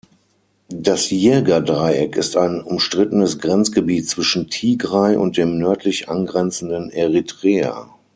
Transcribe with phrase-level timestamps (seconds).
[0.73, 7.87] Das Yirga-Dreieck ist ein umstrittenes Grenzgebiet zwischen Tigray und dem nördlich angrenzenden Eritrea.